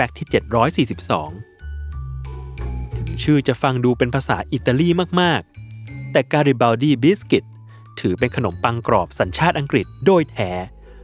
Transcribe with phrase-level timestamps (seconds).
[0.00, 0.28] ฟกต์ที่
[0.86, 4.88] 742 ถึงชื่อจะฟังดูเป็นภาษาอิตาลี
[5.20, 5.40] มาก
[5.76, 7.44] ๆ แต่การิบัลดีบิสกิต
[8.00, 10.50] ถือเป็นขนมปังกรอบสัญชาติอังกฤษโดยแท้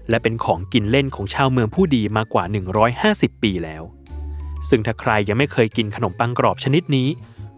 [0.09, 2.45] และเป็นของกินเล่นของชาวเมืองผู้ดีมากว่า
[2.95, 3.83] 150 ปีแล้ว
[4.69, 7.09] ซึ่งถ้าใครยังไม่เคยกินขนมปังกรอบชนิดนี้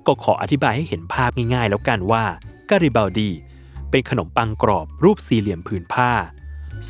[0.06, 2.24] ก็ขออธิบายให้เห็นภาพง่าย ๆ แล้วกันว่า
[2.70, 3.30] การิบัลดี
[3.90, 6.10] เป็นขนมปังกรอบรูปสี่เหลี่ยมผืนผ้า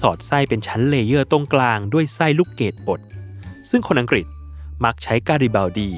[0.01, 3.01] สอดไส้เป็นชั้น layer ตรงกลางด้วยไส้ลูกเกดบด
[3.71, 4.27] ซึ่งคนอังกฤษ
[4.85, 5.91] มักใช้การิบัลดี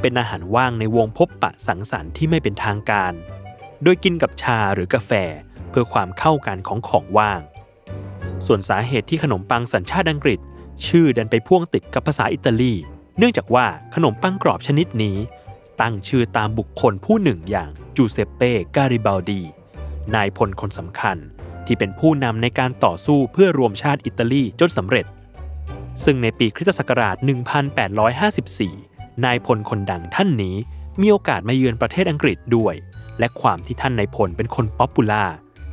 [0.00, 3.12] เป็นอาหารว่างในวงพบปะสังสรรค์ที่ไม่เป็นทางการ
[3.82, 5.12] โดยกินกับชาหรือกาแฟ
[5.70, 7.40] เพื่อความเข้ากันของของว่าง
[8.46, 10.40] ส่วนสาเหตุที่ขนมปังสัญชาติอังกฤษ
[10.86, 12.74] ชื่อดันไปพ่วงติดกับภาษาอิตาลี
[13.18, 15.16] เนื่องจากว่าขนมปังกรอบชนิดนี้
[15.80, 19.42] ตั้งชื่อตามบุคคลผู้หนึ่งอย่างจูเซปเป้การิบัลดี
[20.14, 21.16] นายพลคนสำคัญ
[21.66, 25.06] ที่เป็นผู้นำในการต่อสู้เพื่อรวมชาติอิตาลีจนสำเร็จ
[26.04, 27.16] ซึ่งในปีคริสตศักราช
[28.40, 30.56] 1854 นายพลคนดังท่านนี้
[31.00, 32.74] มีโอกาสมาเยือนประเทศอังกฤษด้วย
[33.18, 35.24] และความที่ท่านนายพลเป็นคน popular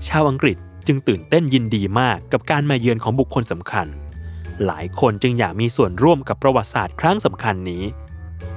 [0.07, 3.87] ชาวอังกฤษจึงตื่นเต้นยินดีมากกับการมาเยือนของบุคคลสำคัญ
[4.65, 7.83] หลายคนจึงอยากมีส่วนร่วมกับประวัติศาสตร์ครั้งสำคัญนี้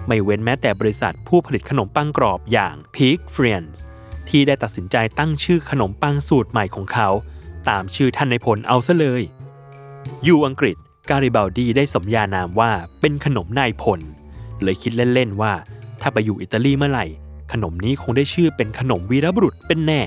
[0.07, 3.77] ไม่เว้นแม้แต่บริษัทผู้ผลิตขนมปังกรอบอย่าง Peek Freans
[4.29, 7.09] ที่ได้ตัดสินใจตั้งชื่อขนมปังสูตรใหม่ของเขา
[7.69, 9.23] ตามชื่อท่านในายพลเอาซะเลย
[10.25, 10.77] อยู่อังกฤษ
[11.11, 14.01] การิบัลดีได้สมญานามว่าเป็นขนมนายพล
[14.63, 15.53] เลยคิดเล่นๆว่า
[16.01, 17.07] ถ้าไปอยู่อิตาลีเมื่อไหร่
[17.53, 20.01] ขนมนี้คงได้ชื่อเป็นขนมวีรบุรุษเป็นแน่